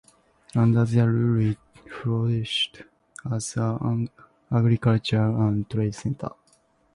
Under 0.55 0.83
their 0.83 1.11
rule 1.11 1.51
it 1.51 1.59
flourished 1.87 2.81
as 3.31 3.55
an 3.55 4.09
agricultural 4.51 5.39
and 5.47 5.69
trade 5.69 5.93
center. 5.93 6.29